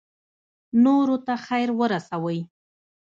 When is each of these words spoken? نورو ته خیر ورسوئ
نورو 0.83 1.17
ته 1.25 1.33
خیر 1.45 1.69
ورسوئ 1.79 2.39